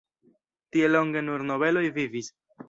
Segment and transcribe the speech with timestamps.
[0.77, 2.33] Tie longe nur nobeloj vivis.